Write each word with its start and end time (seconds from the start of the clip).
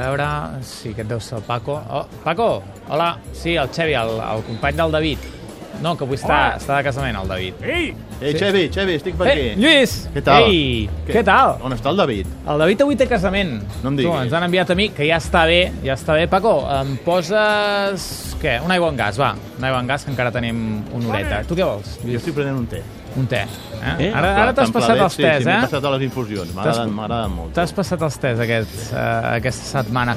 veure 0.00 0.28
si 0.66 0.92
aquest 0.94 1.08
deu 1.10 1.20
ser 1.20 1.38
el 1.38 1.44
Paco. 1.48 1.80
Oh, 1.90 2.04
Paco, 2.24 2.62
hola. 2.88 3.16
Sí, 3.32 3.56
el 3.56 3.68
Xevi, 3.74 3.94
el, 3.98 4.16
el 4.20 4.46
company 4.46 4.76
del 4.76 4.92
David. 4.92 5.18
No, 5.78 5.92
que 5.94 6.02
avui 6.02 6.16
està, 6.18 6.56
està 6.58 6.80
de 6.80 6.82
casament, 6.88 7.14
el 7.20 7.28
David. 7.30 7.60
Ei! 7.62 7.92
Ei, 8.18 8.32
Xevi, 8.34 8.64
Xevi, 8.74 8.96
estic 8.98 9.14
per 9.14 9.28
aquí. 9.30 9.44
Eh, 9.52 9.54
Lluís! 9.62 9.92
Què 10.10 10.22
tal? 10.26 10.48
Ei, 10.50 10.88
què, 11.06 11.22
tal? 11.22 11.52
On 11.62 11.74
està 11.76 11.92
el 11.92 12.00
David? 12.00 12.32
El 12.50 12.64
David 12.64 12.82
avui 12.82 12.96
té 12.98 13.06
casament. 13.06 13.52
No 13.84 13.92
em 13.92 14.00
Tu, 14.00 14.02
diguis. 14.02 14.24
ens 14.24 14.34
han 14.34 14.42
enviat 14.48 14.72
a 14.74 14.78
mi, 14.78 14.88
que 14.96 15.06
ja 15.06 15.20
està 15.22 15.44
bé, 15.46 15.60
ja 15.84 15.94
està 15.94 16.16
bé. 16.18 16.26
Paco, 16.26 16.56
em 16.80 16.96
poses... 17.06 18.08
Què? 18.42 18.58
Un 18.66 18.74
aigua 18.74 18.90
en 18.90 18.98
gas, 18.98 19.18
va. 19.22 19.32
Un 19.58 19.64
aigua 19.70 19.78
en 19.84 19.86
gas, 19.90 20.04
que 20.06 20.10
encara 20.10 20.34
tenim 20.34 20.82
una 20.94 21.12
horeta. 21.12 21.44
Tu 21.46 21.54
què 21.58 21.66
vols? 21.66 21.94
Jo 22.02 22.18
estic 22.18 22.34
prenent 22.34 22.58
un 22.58 22.66
té. 22.70 22.82
Un 23.18 23.26
te. 23.26 23.42
Eh? 23.78 23.94
Eh? 24.06 24.10
Ara, 24.14 24.32
ara 24.44 24.54
t'has 24.54 24.70
passat 24.74 25.00
els 25.00 25.16
sí, 25.16 25.24
tes, 25.24 25.42
sí, 25.42 25.48
m'he 25.48 25.56
eh? 25.56 25.66
passat 25.66 25.86
a 25.88 25.94
les 25.96 26.04
infusions. 26.06 26.52
M'agraden 26.54 26.92
m'agraden 26.94 27.34
molt. 27.34 27.54
T'has 27.56 27.74
passat 27.74 28.04
els 28.06 28.18
tes 28.22 28.42
aquest, 28.44 28.76
uh, 28.92 29.00
aquesta 29.34 29.82
setmana. 29.82 30.16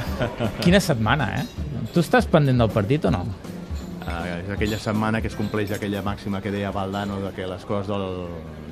Quina 0.62 0.82
setmana, 0.84 1.32
eh? 1.40 1.70
Tu 1.92 2.04
estàs 2.04 2.30
pendent 2.30 2.62
del 2.62 2.72
partit 2.74 3.10
o 3.10 3.14
no? 3.14 3.26
Uh, 4.02 4.24
és 4.42 4.50
aquella 4.54 4.80
setmana 4.82 5.22
que 5.22 5.30
es 5.32 5.38
compleix 5.38 5.74
aquella 5.76 6.02
màxima 6.06 6.42
que 6.42 6.54
deia 6.54 6.72
Valdano 6.74 7.20
de 7.24 7.34
que 7.36 7.46
les 7.50 7.66
coses 7.70 7.90
del, 7.90 8.08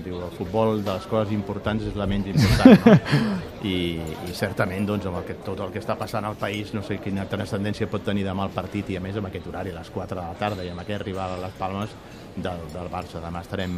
diu, 0.06 0.20
el 0.26 0.34
futbol 0.38 0.84
de 0.84 0.94
les 0.96 1.06
coses 1.10 1.34
importants 1.36 1.86
és 1.86 1.98
la 2.00 2.08
menys 2.10 2.32
important 2.34 2.86
no? 2.86 2.96
I, 3.68 4.00
i 4.30 4.34
certament 4.38 4.86
doncs, 4.88 5.06
amb 5.10 5.18
el 5.20 5.26
que, 5.28 5.34
tot 5.44 5.60
el 5.60 5.72
que 5.74 5.82
està 5.82 5.98
passant 6.00 6.24
al 6.24 6.38
país 6.40 6.74
no 6.74 6.84
sé 6.86 7.00
quina 7.04 7.26
transcendència 7.28 7.90
pot 7.92 8.06
tenir 8.08 8.24
demà 8.24 8.46
el 8.48 8.54
partit 8.56 8.90
i 8.94 8.96
a 8.96 9.02
més 9.04 9.18
amb 9.20 9.28
aquest 9.28 9.48
horari 9.52 9.74
a 9.74 9.80
les 9.82 9.90
4 9.92 10.16
de 10.16 10.22
la 10.22 10.38
tarda 10.40 10.64
i 10.64 10.70
amb 10.72 10.80
aquest 10.86 11.04
rival 11.04 11.36
a 11.36 11.42
les 11.44 11.58
Palmes 11.60 11.92
del, 12.40 12.62
del 12.72 12.88
Barça 12.94 13.20
demà 13.20 13.42
estarem 13.44 13.74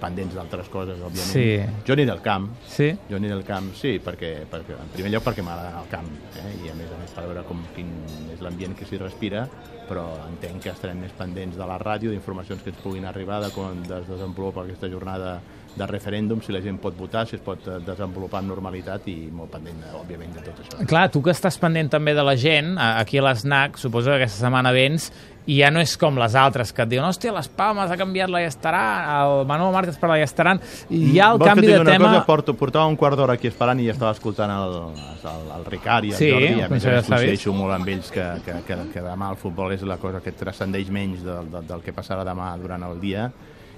pendents 0.00 0.32
d'altres 0.38 0.70
coses 0.72 1.02
òbviament 1.04 1.34
Sí. 1.34 1.82
jo 1.84 1.92
aniré 1.92 2.10
al 2.14 2.22
camp 2.24 2.48
Sí? 2.64 2.88
jo 3.10 3.16
aniré 3.20 3.34
al 3.36 3.44
camp, 3.44 3.72
sí, 3.76 3.98
perquè, 4.00 4.46
perquè 4.48 4.72
en 4.78 4.88
primer 4.94 5.12
lloc 5.12 5.26
perquè 5.26 5.44
m'agrada 5.44 5.68
anar 5.74 5.82
al 5.84 5.90
camp 5.92 6.08
eh? 6.40 6.54
i 6.64 6.70
a 6.72 6.74
més 6.78 6.88
a 6.96 7.00
més 7.02 7.12
per 7.12 7.26
veure 7.28 7.44
com 7.44 7.60
quin 7.76 7.92
és 8.32 8.40
l'ambient 8.40 8.74
que 8.78 8.88
s'hi 8.88 8.96
respira 9.02 9.44
però 9.86 10.06
entenc 10.30 10.64
que 10.64 10.70
estarem 10.72 10.98
més 10.98 11.12
pendents 11.14 11.54
de 11.54 11.66
la 11.68 11.76
ràdio, 11.78 12.10
d'informacions 12.10 12.62
que 12.64 12.72
ens 12.72 12.80
puguin 12.82 13.04
arribar, 13.06 13.36
de 13.44 13.52
com 13.54 13.70
es 13.84 14.08
desenvolupa 14.08 14.64
aquesta 14.64 14.88
jornada 14.90 15.36
de 15.76 15.86
referèndum, 15.86 16.40
si 16.42 16.54
la 16.54 16.62
gent 16.64 16.80
pot 16.80 16.96
votar, 16.96 17.26
si 17.28 17.36
es 17.36 17.44
pot 17.44 17.68
eh, 17.68 17.78
desenvolupar 17.84 18.40
amb 18.40 18.54
normalitat 18.54 19.06
i 19.12 19.16
molt 19.32 19.52
pendent, 19.52 19.84
eh, 19.84 19.94
òbviament, 20.00 20.34
de 20.38 20.44
tot 20.48 20.64
això. 20.64 20.82
Clar, 20.88 21.06
tu 21.12 21.22
que 21.22 21.34
estàs 21.36 21.60
pendent 21.60 21.92
també 21.92 22.16
de 22.16 22.24
la 22.24 22.36
gent, 22.40 22.76
aquí 22.80 23.20
a 23.20 23.26
l'SNAC, 23.26 23.80
suposo 23.80 24.14
que 24.14 24.22
aquesta 24.22 24.46
setmana 24.46 24.72
vens, 24.74 25.10
i 25.46 25.60
ja 25.60 25.68
no 25.70 25.78
és 25.78 25.92
com 26.00 26.16
les 26.18 26.34
altres, 26.34 26.72
que 26.74 26.82
et 26.82 26.90
diuen, 26.90 27.06
hòstia, 27.06 27.30
les 27.36 27.46
Palmes 27.54 27.92
ha 27.92 27.96
canviat 27.98 28.32
la 28.32 28.40
Llestarà, 28.42 28.82
el 29.20 29.44
Manuel 29.46 29.74
Márquez 29.76 29.98
per 30.00 30.10
la 30.10 30.18
Llestaran, 30.18 30.58
i 30.90 31.20
ha 31.20 31.30
el 31.34 31.38
Vols 31.38 31.52
canvi 31.52 31.70
de 31.70 31.78
una 31.84 31.92
tema... 31.92 32.08
Cosa, 32.10 32.24
porto, 32.26 32.56
portava 32.58 32.90
un 32.90 32.96
quart 32.98 33.20
d'hora 33.20 33.36
aquí 33.38 33.50
esperant 33.52 33.78
i 33.78 33.86
ja 33.86 33.94
estava 33.94 34.10
escoltant 34.16 34.50
el, 34.50 34.78
el, 35.22 35.50
el 35.58 35.68
Ricard 35.70 36.08
i 36.08 36.14
el 36.14 36.18
Sí, 36.18 36.30
Jordi, 36.34 36.48
i 36.58 36.64
a 36.66 36.70
més 36.72 36.86
a 36.88 36.96
més 36.96 37.10
coincideixo 37.12 37.54
molt 37.54 37.76
amb 37.76 37.92
ells 37.94 38.10
que, 38.14 38.26
que, 38.46 38.58
que, 38.66 38.80
que 38.96 39.04
demà 39.04 39.30
el 39.36 39.38
futbol 39.38 39.76
és 39.76 39.84
la 39.86 40.00
cosa 40.02 40.24
que 40.24 40.34
transcendeix 40.34 40.90
menys 40.90 41.22
del, 41.26 41.52
del, 41.52 41.68
del 41.68 41.84
que 41.84 41.94
passarà 41.94 42.26
demà 42.26 42.50
durant 42.58 42.82
el 42.88 42.98
dia 43.02 43.28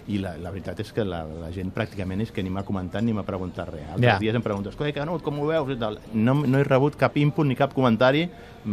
i 0.09 0.17
la, 0.19 0.35
la 0.41 0.51
veritat 0.51 0.79
és 0.81 0.91
que 0.97 1.05
la, 1.05 1.23
la 1.25 1.51
gent 1.53 1.69
pràcticament 1.75 2.23
és 2.25 2.31
que 2.33 2.43
ni 2.43 2.49
m'ha 2.51 2.63
comentat 2.65 3.03
ni 3.05 3.13
m'ha 3.13 3.25
preguntat 3.29 3.69
res. 3.69 3.85
Altres 3.93 4.07
Ja. 4.15 4.19
dies 4.19 4.35
em 4.35 4.43
preguntes, 4.43 4.75
"Coi, 4.77 4.93
Canut, 4.93 5.23
com 5.23 5.39
ho 5.41 5.47
veus? 5.47 5.69
I 5.71 5.77
tal. 5.79 5.99
No, 6.15 6.35
no 6.35 6.59
he 6.59 6.65
rebut 6.65 6.97
cap 6.97 7.17
input 7.17 7.47
ni 7.47 7.55
cap 7.55 7.75
comentari, 7.75 8.23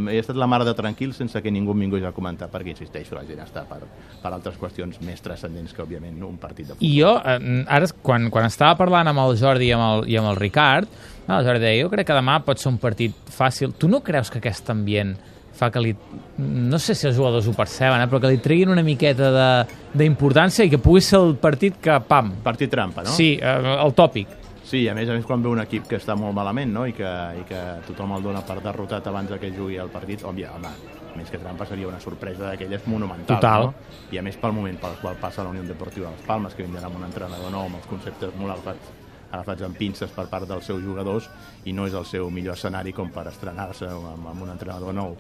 he 0.09 0.17
estat 0.19 0.35
la 0.35 0.47
mare 0.47 0.65
de 0.65 0.73
tranquil 0.73 1.13
sense 1.13 1.41
que 1.41 1.51
ningú 1.51 1.71
em 1.71 1.79
vingués 1.85 2.03
a 2.03 2.11
comentar, 2.11 2.49
perquè, 2.49 2.69
insisteixo, 2.69 3.15
la 3.15 3.25
gent 3.25 3.39
està 3.43 3.65
per, 3.67 3.81
per 4.21 4.31
altres 4.33 4.57
qüestions 4.57 5.01
més 5.01 5.21
transcendents 5.21 5.73
que, 5.73 5.81
òbviament, 5.83 6.21
un 6.23 6.37
partit 6.37 6.67
de 6.67 6.73
futbol. 6.73 6.87
I 6.89 6.99
jo, 7.01 7.17
eh, 7.23 7.65
ara, 7.67 7.85
quan, 8.01 8.29
quan 8.29 8.45
estava 8.45 8.75
parlant 8.77 9.07
amb 9.07 9.19
el 9.19 9.35
Jordi 9.37 9.67
i 9.67 9.71
amb 9.75 9.83
el, 10.05 10.09
i 10.11 10.17
amb 10.17 10.29
el 10.29 10.35
Ricard, 10.37 10.87
no, 11.27 11.39
el 11.39 11.45
Jordi 11.45 11.59
deia, 11.59 11.83
jo 11.83 11.89
crec 11.89 12.07
que 12.07 12.13
demà 12.13 12.39
pot 12.43 12.57
ser 12.57 12.69
un 12.71 12.77
partit 12.77 13.13
fàcil. 13.29 13.73
Tu 13.77 13.87
no 13.87 14.01
creus 14.01 14.29
que 14.31 14.39
aquest 14.39 14.69
ambient 14.69 15.17
fa 15.55 15.69
que 15.71 15.81
li... 15.81 15.95
No 16.37 16.77
sé 16.79 16.95
si 16.95 17.07
els 17.07 17.15
jugadors 17.17 17.47
ho 17.47 17.53
perceben, 17.55 18.01
eh, 18.03 18.07
però 18.11 18.19
que 18.23 18.31
li 18.33 18.41
treguin 18.43 18.69
una 18.73 18.83
miqueta 18.83 19.31
de- 19.31 19.75
d'importància 19.95 20.65
i 20.65 20.69
que 20.69 20.77
pugui 20.83 21.01
ser 21.01 21.19
el 21.23 21.35
partit 21.41 21.77
que, 21.81 21.99
pam, 22.07 22.33
Partit 22.43 22.69
trampa, 22.71 23.03
no? 23.03 23.13
sí, 23.15 23.33
eh, 23.41 23.77
el 23.85 23.93
tòpic. 23.95 24.41
Sí, 24.65 24.87
a 24.89 24.95
més 24.97 25.07
a 25.07 25.13
més 25.13 25.25
quan 25.29 25.43
ve 25.43 25.49
un 25.51 25.59
equip 25.61 25.85
que 25.87 25.99
està 25.99 26.15
molt 26.17 26.33
malament 26.33 26.71
no? 26.73 26.87
I, 26.89 26.93
que, 26.97 27.05
i 27.39 27.43
que 27.45 27.59
tothom 27.85 28.15
el 28.17 28.23
dona 28.25 28.41
per 28.41 28.57
derrotat 28.65 29.05
abans 29.07 29.29
de 29.29 29.37
que 29.39 29.51
jugui 29.53 29.77
el 29.77 29.91
partit, 29.93 30.23
òbvia, 30.25 30.55
home, 30.57 30.71
més 31.15 31.29
que 31.29 31.37
trampa 31.37 31.67
seria 31.69 31.87
una 31.87 31.99
sorpresa 32.01 32.49
d'aquelles 32.49 32.87
monumental. 32.89 33.37
Total. 33.37 33.67
No? 33.69 34.01
I 34.11 34.17
a 34.19 34.23
més 34.25 34.35
pel 34.41 34.51
moment 34.57 34.75
pel 34.81 34.97
qual 35.03 35.15
passa 35.21 35.45
la 35.45 35.53
Unió 35.53 35.61
Deportiva 35.63 36.09
de 36.09 36.17
les 36.17 36.25
Palmes, 36.25 36.55
que 36.57 36.65
vindrà 36.65 36.89
amb 36.89 36.97
un 36.97 37.05
entrenador 37.07 37.53
nou, 37.53 37.69
amb 37.69 37.77
els 37.77 37.85
conceptes 37.87 38.33
molt 38.41 38.55
agafats, 38.57 38.89
agafats 39.31 39.65
amb 39.67 39.77
pinces 39.77 40.11
per 40.15 40.27
part 40.31 40.47
dels 40.49 40.65
seus 40.65 40.83
jugadors 40.83 41.29
i 41.65 41.73
no 41.73 41.87
és 41.89 41.95
el 41.97 42.05
seu 42.05 42.29
millor 42.29 42.57
escenari 42.57 42.93
com 42.93 43.11
per 43.11 43.27
estrenar-se 43.31 43.89
amb, 43.89 44.29
amb 44.33 44.45
un 44.45 44.53
entrenador 44.53 44.93
nou. 44.93 45.17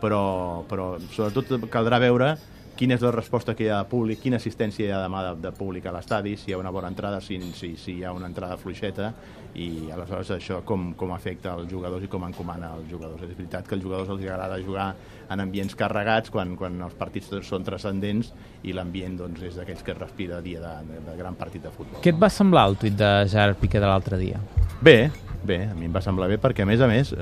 Però, 0.00 0.64
però 0.68 0.90
sobretot 1.14 1.70
caldrà 1.72 1.98
veure 2.02 2.34
quina 2.76 2.96
és 2.96 3.02
la 3.04 3.12
resposta 3.14 3.54
que 3.56 3.66
hi 3.66 3.70
ha 3.72 3.80
de 3.82 3.88
públic, 3.90 4.20
quina 4.22 4.38
assistència 4.40 4.86
hi 4.86 4.92
ha 4.92 5.00
demà 5.02 5.22
de, 5.30 5.32
de 5.46 5.52
públic 5.56 5.86
a 5.88 5.94
l'estadi, 5.96 6.36
si 6.36 6.50
hi 6.50 6.54
ha 6.54 6.60
una 6.60 6.72
bona 6.74 6.90
entrada, 6.92 7.20
si, 7.24 7.38
si, 7.56 7.74
si 7.80 7.98
hi 7.98 8.04
ha 8.04 8.12
una 8.14 8.28
entrada 8.28 8.58
fluixeta, 8.60 9.12
i 9.56 9.88
aleshores 9.92 10.30
això 10.36 10.60
com, 10.68 10.90
com 10.98 11.12
afecta 11.14 11.54
els 11.56 11.70
jugadors 11.72 12.04
i 12.04 12.10
com 12.12 12.26
encomana 12.28 12.74
els 12.76 12.90
jugadors. 12.90 13.22
És 13.24 13.36
veritat 13.36 13.68
que 13.68 13.76
als 13.78 13.84
jugadors 13.84 14.12
els 14.12 14.24
agrada 14.26 14.60
jugar 14.60 14.90
en 15.32 15.42
ambients 15.42 15.74
carregats 15.78 16.32
quan, 16.32 16.54
quan 16.60 16.76
els 16.84 16.96
partits 16.98 17.32
són 17.48 17.64
transcendents 17.66 18.32
i 18.68 18.76
l'ambient 18.76 19.16
doncs, 19.22 19.42
és 19.48 19.56
d'aquells 19.56 19.82
que 19.82 19.94
es 19.94 19.98
respira 19.98 20.42
dia 20.44 20.60
de, 20.60 20.74
de, 20.90 21.00
de 21.08 21.16
gran 21.18 21.38
partit 21.40 21.64
de 21.64 21.72
futbol. 21.72 22.02
Què 22.04 22.12
et 22.12 22.20
va 22.20 22.30
semblar 22.32 22.68
el 22.70 22.76
tuit 22.82 22.98
de 22.98 23.12
Gerard 23.32 23.58
Piqué 23.62 23.80
de 23.80 23.88
l'altre 23.88 24.20
dia? 24.20 24.42
Bé, 24.84 24.98
bé, 25.46 25.60
a 25.70 25.74
mi 25.74 25.86
em 25.86 25.94
va 25.94 26.02
semblar 26.04 26.28
bé 26.28 26.38
perquè, 26.42 26.62
a 26.62 26.66
més 26.66 26.80
a 26.80 26.88
més, 26.90 27.14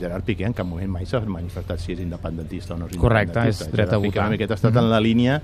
Gerard 0.00 0.24
Piqué 0.26 0.44
en 0.48 0.52
cap 0.56 0.66
moment 0.66 0.90
mai 0.90 1.06
s'ha 1.06 1.20
manifestat 1.20 1.80
si 1.80 1.92
és 1.94 2.00
independentista 2.04 2.74
o 2.74 2.78
no 2.78 2.86
és 2.90 2.96
Correcte, 2.96 3.30
independentista. 3.38 3.64
és 3.66 3.72
dret 3.72 3.86
a 3.86 3.90
Gerard 3.90 4.02
Piqué 4.02 4.14
votar. 4.18 4.26
una 4.26 4.36
miqueta 4.36 4.54
ha 4.54 4.60
estat 4.60 4.76
en 4.76 4.90
la 4.90 5.00
línia 5.00 5.40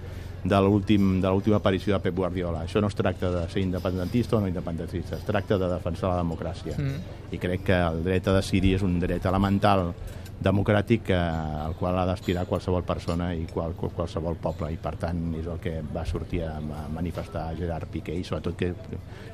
de 0.47 0.59
l'últim- 0.62 1.20
de 1.20 1.28
l'última 1.28 1.56
aparició 1.56 1.94
de 1.94 2.00
Pep 2.00 2.15
Guardiola. 2.15 2.65
Això 2.66 2.81
no 2.81 2.86
es 2.86 2.94
tracta 2.94 3.31
de 3.32 3.48
ser 3.50 3.62
independentista 3.62 4.36
o 4.36 4.41
no 4.41 4.47
independentista, 4.48 5.16
es 5.16 5.25
tracta 5.25 5.59
de 5.59 5.69
defensar 5.69 6.10
la 6.10 6.20
democràcia. 6.22 6.76
Mm. 6.78 7.32
I 7.34 7.38
crec 7.38 7.65
que 7.65 7.72
el 7.81 8.04
dret 8.04 8.28
a 8.28 8.36
decidir 8.36 8.76
és 8.76 8.82
un 8.82 9.00
dret 9.00 9.25
elemental 9.26 9.92
democràtic 10.38 11.10
al 11.16 11.75
qual 11.78 11.97
ha 11.98 12.04
d'aspirar 12.06 12.44
qualsevol 12.47 12.84
persona 12.84 13.31
i 13.34 13.47
qual, 13.48 13.72
qual, 13.75 13.91
qualsevol 13.97 14.36
poble 14.36 14.69
i 14.70 14.76
per 14.76 14.94
tant 15.00 15.34
és 15.38 15.47
el 15.48 15.59
que 15.59 15.81
va 15.94 16.04
sortir 16.04 16.42
a, 16.44 16.59
a 16.59 16.82
manifestar 16.92 17.48
Gerard 17.56 17.88
Piqué 17.88 18.15
i 18.15 18.22
sobretot 18.22 18.54
que 18.54 18.75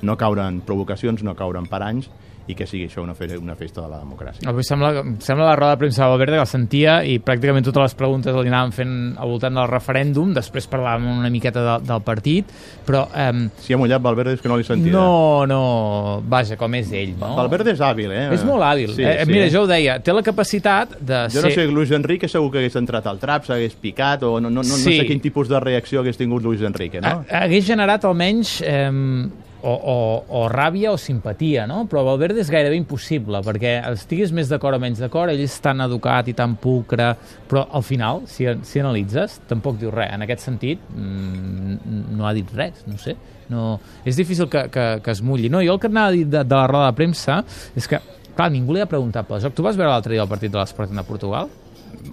no 0.02 0.16
caure 0.16 0.47
en 0.47 0.60
provocacions, 0.62 1.25
no 1.26 1.34
caure 1.34 1.58
en 1.58 1.66
paranys 1.66 2.08
i 2.50 2.54
que 2.58 2.66
sigui 2.66 2.88
això 2.88 3.03
una, 3.04 3.14
fe 3.14 3.28
una 3.38 3.54
festa 3.54 3.80
de 3.84 3.88
la 3.88 4.00
democràcia. 4.00 4.48
Avui 4.50 4.64
sembla, 4.66 4.91
em 5.00 5.12
sembla 5.22 5.47
la 5.47 5.56
roda 5.56 5.76
de 5.76 5.80
premsa 5.84 6.03
de 6.04 6.08
Valverde 6.10 6.34
que 6.38 6.41
el 6.42 6.50
sentia 6.50 6.97
i 7.06 7.19
pràcticament 7.22 7.64
totes 7.69 7.82
les 7.84 7.94
preguntes 7.94 8.34
li 8.34 8.50
anaven 8.50 8.72
fent 8.75 8.94
al 9.16 9.28
voltant 9.30 9.54
del 9.54 9.69
referèndum, 9.70 10.32
després 10.34 10.66
parlàvem 10.70 11.06
una 11.20 11.31
miqueta 11.31 11.62
de, 11.62 11.76
del 11.86 12.02
partit, 12.02 12.50
però 12.86 13.04
eh, 13.14 13.28
Si 13.62 13.72
ha 13.72 13.78
mullat 13.78 14.02
Valverde 14.02 14.34
és 14.34 14.42
que 14.42 14.48
no 14.50 14.56
li 14.58 14.64
sentia. 14.66 14.92
no, 14.92 15.47
no, 15.47 15.60
vaja, 16.26 16.56
com 16.58 16.75
és 16.75 16.91
ell, 16.92 17.14
no? 17.20 17.34
Valverde 17.38 17.72
és 17.76 17.81
hàbil, 17.81 18.10
eh? 18.10 18.26
És 18.34 18.42
molt 18.48 18.62
hàbil. 18.66 18.94
Sí, 18.97 19.04
eh, 19.06 19.22
sí. 19.25 19.31
Mira, 19.31 19.47
jo 19.54 19.62
ho 19.62 19.70
deia, 19.70 20.00
té 20.02 20.12
la 20.12 20.22
capacitat 20.26 20.98
de 20.98 21.22
Jo 21.31 21.41
ser... 21.41 21.44
no 21.48 21.54
sé, 21.54 21.66
Luis 21.70 21.91
Enrique 21.94 22.28
segur 22.28 22.50
que 22.50 22.58
hagués 22.64 22.76
entrat 22.81 23.06
al 23.06 23.19
trap, 23.22 23.47
s'hagués 23.47 23.75
picat, 23.78 24.22
o 24.26 24.41
no, 24.41 24.50
no, 24.50 24.62
no, 24.62 24.64
Sí. 24.82 24.97
no 24.97 25.02
sé 25.02 25.06
quin 25.06 25.20
tipus 25.22 25.48
de 25.48 25.60
reacció 25.60 26.00
hagués 26.02 26.19
tingut 26.19 26.42
Luis 26.42 26.60
Enrique, 26.66 27.00
no? 27.00 27.22
Ha- 27.28 27.44
Hagués 27.44 27.64
generat 27.66 28.04
almenys 28.04 28.58
eh, 28.66 28.91
o, 29.62 29.73
o, 29.73 29.97
o 30.43 30.43
ràbia 30.50 30.93
o 30.93 30.99
simpatia, 30.99 31.67
no? 31.71 31.84
Però 31.91 32.03
Valverde 32.06 32.43
és 32.43 32.50
gairebé 32.53 32.77
impossible, 32.78 33.43
perquè 33.47 33.77
estiguis 33.93 34.33
més 34.34 34.50
d'acord 34.50 34.77
o 34.77 34.83
menys 34.83 35.03
d'acord, 35.03 35.33
ell 35.33 35.43
és 35.43 35.55
tan 35.62 35.81
educat 35.84 36.28
i 36.31 36.37
tan 36.39 36.56
pulcre, 36.61 37.12
però 37.50 37.65
al 37.71 37.87
final, 37.87 38.25
si, 38.31 38.49
si 38.67 38.83
analitzes, 38.83 39.41
tampoc 39.50 39.78
diu 39.81 39.95
res. 39.95 40.11
En 40.12 40.27
aquest 40.27 40.45
sentit, 40.49 40.83
mm, 40.91 41.78
no 42.19 42.27
ha 42.27 42.34
dit 42.37 42.50
res, 42.56 42.84
no 42.91 42.99
sé. 43.00 43.17
No, 43.53 43.77
és 44.09 44.19
difícil 44.19 44.49
que, 44.50 44.67
que, 44.73 44.87
que 45.05 45.15
es 45.15 45.23
mulli. 45.23 45.50
No, 45.53 45.62
jo 45.65 45.77
el 45.77 45.83
que 45.83 45.91
anava 45.93 46.12
a 46.12 46.17
dir 46.17 46.27
de, 46.27 46.43
de 46.43 46.56
la 46.56 46.69
roda 46.71 46.91
de 46.91 46.99
premsa 46.99 47.43
és 47.79 47.88
que, 47.91 48.00
clar, 48.32 48.50
ningú 48.53 48.75
li 48.75 48.82
ha 48.82 48.91
preguntat 48.91 49.29
pel 49.29 49.43
joc. 49.44 49.55
Tu 49.56 49.67
vas 49.67 49.79
veure 49.79 49.93
l'altre 49.93 50.17
dia 50.17 50.25
el 50.25 50.31
partit 50.31 50.53
de 50.53 50.58
l'Esporting 50.58 50.99
de 50.99 51.06
Portugal? 51.06 51.53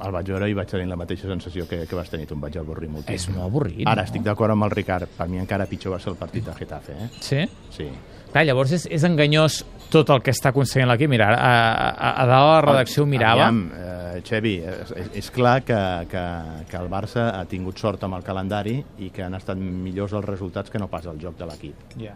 El 0.06 0.12
vaig 0.12 0.28
veure 0.28 0.50
i 0.50 0.54
vaig 0.54 0.68
tenir 0.68 0.88
la 0.88 0.96
mateixa 0.96 1.28
sensació 1.28 1.68
que, 1.68 1.86
que 1.88 1.96
vas 1.96 2.10
tenir 2.10 2.28
tu, 2.28 2.34
em 2.36 2.42
vaig 2.42 2.58
avorrir 2.58 2.90
moltíssim. 2.90 3.16
És 3.16 3.30
molt 3.36 3.46
avorrit, 3.46 3.88
Ara 3.88 4.02
no? 4.02 4.06
estic 4.06 4.22
d'acord 4.24 4.52
amb 4.52 4.64
el 4.64 4.72
Ricard, 4.72 5.08
per 5.18 5.28
mi 5.28 5.38
encara 5.40 5.66
pitjor 5.66 5.94
va 5.94 6.00
ser 6.00 6.12
el 6.12 6.18
partit 6.18 6.46
de 6.46 6.54
Getafe, 6.54 6.94
eh? 6.94 7.10
Sí? 7.20 7.44
Sí. 7.72 7.90
Clar, 8.32 8.44
llavors 8.46 8.72
és, 8.72 8.86
és 8.92 9.04
enganyós 9.04 9.64
tot 9.90 10.10
el 10.14 10.22
que 10.22 10.30
està 10.32 10.50
aconseguint 10.52 10.88
l'equip. 10.92 11.10
Mira, 11.10 11.32
a, 11.34 11.54
a, 11.90 12.10
a 12.22 12.26
dalt 12.30 12.52
la 12.52 12.62
redacció 12.62 13.04
ho 13.04 13.08
mirava. 13.10 13.48
Aviam, 13.48 13.72
eh, 13.74 14.22
Xevi, 14.24 14.56
és, 14.62 14.92
és- 15.16 15.32
clar 15.32 15.64
que, 15.66 15.80
que, 16.12 16.24
que 16.70 16.78
el 16.78 16.90
Barça 16.92 17.32
ha 17.40 17.46
tingut 17.50 17.80
sort 17.80 18.04
amb 18.06 18.14
el 18.20 18.24
calendari 18.24 18.84
i 19.00 19.10
que 19.10 19.24
han 19.26 19.34
estat 19.34 19.58
millors 19.58 20.14
els 20.14 20.26
resultats 20.26 20.70
que 20.70 20.78
no 20.78 20.88
pas 20.88 21.06
el 21.10 21.18
joc 21.20 21.38
de 21.40 21.46
l'equip. 21.50 21.76
Ja. 21.98 22.14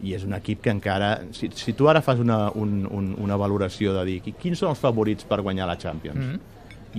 i 0.00 0.12
és 0.14 0.22
un 0.22 0.32
equip 0.36 0.60
que 0.62 0.70
encara... 0.70 1.24
Si, 1.34 1.48
si 1.58 1.72
tu 1.74 1.88
ara 1.90 1.98
fas 2.00 2.20
una, 2.22 2.52
un, 2.54 2.86
un, 2.86 3.16
una 3.18 3.34
valoració 3.34 3.92
de 3.96 4.04
dir 4.06 4.20
qui- 4.22 4.36
quins 4.38 4.60
són 4.62 4.70
els 4.70 4.78
favorits 4.78 5.24
per 5.26 5.40
guanyar 5.42 5.66
la 5.66 5.74
Champions, 5.76 6.16
mm 6.20 6.28
-hmm. 6.36 6.40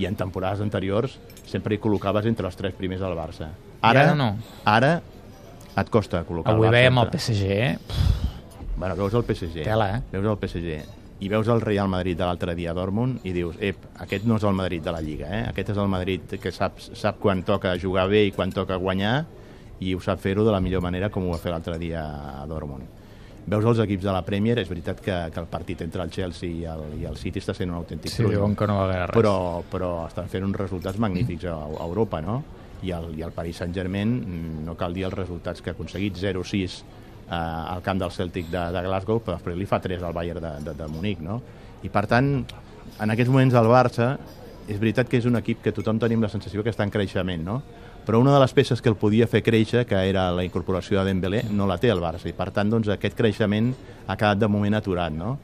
I 0.00 0.06
en 0.08 0.16
temporades 0.16 0.62
anteriors 0.64 1.18
sempre 1.46 1.76
hi 1.76 1.80
col·locaves 1.82 2.28
entre 2.30 2.48
els 2.48 2.56
tres 2.56 2.76
primers 2.76 3.02
del 3.04 3.16
Barça. 3.18 3.50
Ara, 3.80 4.06
ara 4.06 4.14
no. 4.16 4.30
Ara 4.68 4.94
et 5.80 5.90
costa 5.92 6.22
col·locar 6.28 6.54
Avui 6.54 6.68
el 6.68 6.72
Barça 6.72 6.78
veiem 6.78 7.02
el 7.02 7.12
PSG, 7.12 7.50
eh? 7.50 7.76
Bueno, 8.76 8.96
veus 8.96 9.14
el 9.14 9.26
PSG. 9.28 9.66
Tela, 9.66 9.90
eh? 9.98 10.02
Veus 10.14 10.24
el 10.24 10.40
PSG. 10.40 10.80
i 11.20 11.28
veus 11.28 11.48
el 11.52 11.60
Real 11.60 11.88
Madrid 11.92 12.16
de 12.16 12.24
l'altre 12.24 12.54
dia 12.56 12.70
a 12.70 12.74
Dortmund 12.74 13.26
i 13.28 13.34
dius, 13.36 13.58
ep, 13.60 13.82
aquest 14.00 14.24
no 14.24 14.38
és 14.40 14.44
el 14.48 14.54
Madrid 14.56 14.80
de 14.80 14.94
la 14.94 15.02
Lliga, 15.04 15.28
eh? 15.28 15.42
aquest 15.50 15.74
és 15.74 15.80
el 15.82 15.90
Madrid 15.92 16.38
que 16.40 16.48
sap, 16.48 16.80
sap 16.80 17.18
quan 17.20 17.42
toca 17.44 17.74
jugar 17.76 18.06
bé 18.08 18.22
i 18.24 18.32
quan 18.32 18.54
toca 18.56 18.78
guanyar 18.80 19.26
i 19.84 19.92
ho 19.92 20.00
sap 20.00 20.22
fer-ho 20.22 20.46
de 20.46 20.54
la 20.54 20.62
millor 20.64 20.80
manera 20.80 21.10
com 21.12 21.28
ho 21.28 21.34
va 21.34 21.42
fer 21.42 21.52
l'altre 21.52 21.76
dia 21.76 22.06
a 22.40 22.46
Dortmund. 22.48 22.99
Veus 23.46 23.64
els 23.64 23.78
equips 23.82 24.04
de 24.04 24.12
la 24.12 24.20
Premier, 24.22 24.58
és 24.60 24.68
veritat 24.68 25.00
que, 25.00 25.14
que 25.32 25.40
el 25.40 25.46
partit 25.50 25.80
entre 25.82 26.02
el 26.04 26.10
Chelsea 26.12 26.50
i 26.50 26.64
el, 26.68 26.82
i 27.00 27.06
el 27.08 27.16
City 27.16 27.40
està 27.40 27.54
sent 27.56 27.70
un 27.72 27.78
autèntic 27.80 28.12
Sí, 28.12 28.22
diuen 28.22 28.54
que 28.56 28.66
no 28.68 28.76
va 28.82 29.06
res. 29.06 29.14
però, 29.16 29.62
però 29.70 30.06
estan 30.06 30.28
fent 30.28 30.44
uns 30.44 30.56
resultats 30.60 30.98
magnífics 30.98 31.46
a, 31.50 31.56
a 31.56 31.86
Europa, 31.88 32.20
no? 32.20 32.42
I 32.82 32.92
el, 32.96 33.10
i 33.18 33.22
el 33.26 33.32
Paris 33.36 33.56
Saint-Germain, 33.60 34.12
mm, 34.20 34.64
no 34.64 34.76
cal 34.76 34.94
dir 34.94 35.04
els 35.08 35.14
resultats 35.16 35.60
que 35.60 35.70
ha 35.72 35.76
aconseguit, 35.76 36.16
0-6 36.16 36.80
eh, 37.30 37.34
al 37.34 37.82
camp 37.82 37.98
del 38.00 38.10
Celtic 38.12 38.48
de, 38.52 38.62
de 38.76 38.84
Glasgow, 38.86 39.20
però 39.24 39.38
després 39.38 39.58
li 39.58 39.66
fa 39.68 39.80
3 39.80 40.02
al 40.02 40.14
Bayern 40.16 40.40
de, 40.44 40.52
de, 40.68 40.76
de 40.78 40.88
Munic, 40.92 41.20
no? 41.24 41.40
I 41.82 41.88
per 41.88 42.06
tant, 42.06 42.30
en 43.00 43.10
aquests 43.16 43.32
moments 43.32 43.56
el 43.56 43.68
Barça, 43.72 44.14
és 44.70 44.78
veritat 44.78 45.08
que 45.10 45.18
és 45.18 45.26
un 45.26 45.36
equip 45.40 45.62
que 45.64 45.72
tothom 45.74 45.98
tenim 45.98 46.22
la 46.22 46.28
sensació 46.30 46.62
que 46.62 46.70
està 46.70 46.84
en 46.86 46.92
creixement, 46.94 47.42
no? 47.44 47.62
Però 48.10 48.18
una 48.18 48.32
de 48.34 48.40
les 48.42 48.50
peces 48.50 48.80
que 48.82 48.88
el 48.90 48.96
podia 48.98 49.28
fer 49.30 49.38
créixer, 49.46 49.84
que 49.86 49.94
era 49.94 50.24
la 50.34 50.42
incorporació 50.42 50.98
de 50.98 51.12
Dembélé, 51.12 51.44
no 51.54 51.68
la 51.70 51.76
té 51.78 51.92
el 51.94 52.00
Barça, 52.02 52.26
i 52.26 52.34
per 52.34 52.48
tant, 52.50 52.66
doncs, 52.66 52.88
aquest 52.90 53.14
creixement 53.14 53.68
ha 54.08 54.16
quedat 54.18 54.40
de 54.40 54.48
moment 54.50 54.74
aturat, 54.74 55.14
no? 55.14 55.36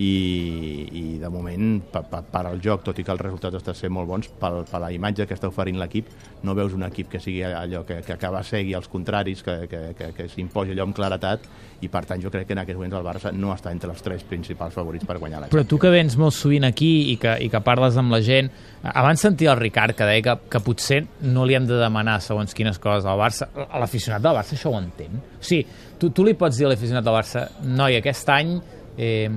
I, 0.00 0.88
i 0.96 1.02
de 1.20 1.28
moment 1.28 1.74
per, 1.92 2.02
per, 2.08 2.22
per 2.32 2.40
al 2.48 2.60
joc, 2.64 2.82
tot 2.86 2.98
i 2.98 3.04
que 3.04 3.12
els 3.12 3.20
resultats 3.20 3.58
estan 3.58 3.76
sent 3.76 3.92
molt 3.92 4.08
bons, 4.08 4.30
per, 4.40 4.50
per 4.70 4.80
la 4.80 4.88
imatge 4.94 5.26
que 5.28 5.36
està 5.36 5.50
oferint 5.50 5.76
l'equip, 5.80 6.08
no 6.46 6.54
veus 6.56 6.72
un 6.76 6.86
equip 6.86 7.10
que 7.12 7.20
sigui 7.20 7.42
allò 7.44 7.82
que, 7.84 8.00
que 8.06 8.14
acaba 8.16 8.40
segui 8.46 8.72
els 8.78 8.88
contraris, 8.88 9.44
que, 9.44 9.58
que, 9.68 9.82
que, 9.98 10.08
que 10.16 10.28
s'imposi 10.32 10.72
allò 10.72 10.88
amb 10.88 10.96
claretat, 10.96 11.44
i 11.84 11.90
per 11.92 12.02
tant 12.08 12.22
jo 12.22 12.32
crec 12.32 12.48
que 12.48 12.56
en 12.56 12.62
aquests 12.62 12.80
moments 12.80 12.96
el 12.96 13.04
Barça 13.04 13.34
no 13.36 13.52
està 13.52 13.74
entre 13.76 13.92
els 13.92 14.00
tres 14.04 14.24
principals 14.28 14.76
favorits 14.76 15.04
per 15.08 15.18
guanyar 15.20 15.44
la 15.44 15.52
Però 15.52 15.66
tu 15.68 15.76
que 15.80 15.92
vens 15.92 16.16
molt 16.20 16.36
sovint 16.36 16.64
aquí 16.68 16.90
i 17.12 17.18
que, 17.20 17.36
i 17.44 17.52
que 17.52 17.60
parles 17.64 18.00
amb 18.00 18.16
la 18.16 18.22
gent, 18.24 18.48
abans 18.94 19.20
sentia 19.20 19.52
el 19.52 19.60
Ricard 19.60 19.96
que 19.96 20.08
deia 20.08 20.24
que, 20.24 20.38
que 20.48 20.64
potser 20.64 21.02
no 21.28 21.44
li 21.44 21.60
hem 21.60 21.68
de 21.68 21.76
demanar 21.80 22.18
segons 22.24 22.56
quines 22.56 22.80
coses 22.80 23.04
al 23.04 23.20
Barça. 23.20 23.52
A 23.68 23.80
l'aficionat 23.80 24.24
del 24.24 24.40
Barça 24.40 24.56
això 24.56 24.72
ho 24.72 24.80
entén. 24.80 25.20
O 25.36 25.44
sigui, 25.44 25.64
tu, 26.00 26.08
tu 26.08 26.24
li 26.24 26.36
pots 26.40 26.56
dir 26.56 26.68
a 26.68 26.72
l'aficionat 26.72 27.04
del 27.04 27.20
Barça, 27.20 27.48
noi, 27.68 28.00
aquest 28.00 28.32
any 28.32 28.56
eh, 29.00 29.28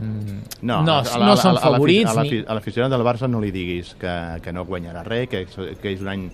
no, 0.61 0.81
no, 0.83 0.95
a 0.99 1.19
no 1.23 1.35
són 1.39 1.55
favorits. 1.63 2.11
A 2.11 2.55
l'aficionat 2.57 2.91
del 2.91 3.03
Barça 3.07 3.29
no 3.31 3.39
li 3.39 3.51
diguis 3.55 3.93
que, 3.99 4.15
que 4.43 4.51
no 4.51 4.65
guanyarà 4.67 5.05
res, 5.07 5.29
que, 5.31 5.45
que 5.79 5.93
és 5.93 6.03
un 6.03 6.11
any... 6.11 6.25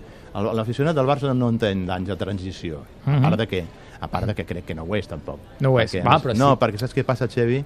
L'aficionat 0.58 0.98
del 0.98 1.06
Barça 1.10 1.36
no 1.38 1.52
entén 1.54 1.86
d'anys 1.86 2.10
de 2.10 2.18
transició. 2.18 2.82
Uh 3.06 3.12
-huh. 3.12 3.18
A 3.20 3.22
part 3.28 3.38
de 3.38 3.48
què? 3.50 3.64
A 4.02 4.08
part 4.08 4.26
de 4.26 4.34
que 4.34 4.46
crec 4.46 4.66
que 4.66 4.76
no 4.76 4.84
ho 4.84 4.96
és, 4.96 5.08
tampoc. 5.08 5.40
No 5.60 5.74
ho 5.74 5.80
és, 5.80 5.94
perquè, 5.94 6.04
va, 6.04 6.20
però 6.20 6.36
No, 6.36 6.52
sí. 6.56 6.60
perquè 6.62 6.78
saps 6.78 6.96
què 6.96 7.04
passa, 7.04 7.28
Xevi? 7.28 7.64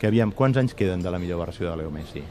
Que 0.00 0.06
aviam, 0.08 0.32
quants 0.32 0.56
anys 0.56 0.74
queden 0.74 1.02
de 1.02 1.10
la 1.10 1.18
millor 1.18 1.38
versió 1.38 1.70
de 1.70 1.76
Leo 1.76 1.90
Messi? 1.90 2.22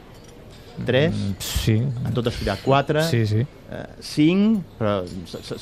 3? 0.86 1.14
Mm, 1.14 1.36
sí. 1.38 1.76
En 1.82 2.16
tot 2.16 2.26
estirat 2.30 2.62
4? 2.64 3.04
Sí, 3.08 3.22
sí. 3.30 3.44
Eh, 3.44 3.84
5, 4.00 4.78
però 4.78 4.96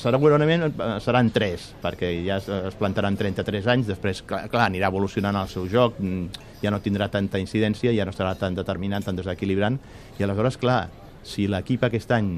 segurament 0.01 0.67
eh, 0.69 0.87
seran 1.03 1.29
3, 1.33 1.67
perquè 1.83 2.09
ja 2.25 2.39
es, 2.41 2.49
es 2.71 2.79
plantaran 2.79 3.17
33 3.19 3.69
anys, 3.75 3.91
després, 3.93 4.23
clar, 4.27 4.47
clar, 4.51 4.67
anirà 4.71 4.89
evolucionant 4.91 5.37
el 5.39 5.51
seu 5.51 5.69
joc, 5.71 5.99
mm, 6.01 6.49
ja 6.63 6.73
no 6.73 6.81
tindrà 6.83 7.09
tanta 7.13 7.41
incidència, 7.41 7.93
ja 7.95 8.05
no 8.05 8.13
estarà 8.15 8.33
tan 8.39 8.57
determinant, 8.57 9.05
tan 9.05 9.19
desequilibrant, 9.19 9.79
i 10.19 10.25
aleshores, 10.25 10.57
clar, 10.61 10.87
si 11.23 11.47
l'equip 11.47 11.85
aquest 11.87 12.11
any, 12.15 12.29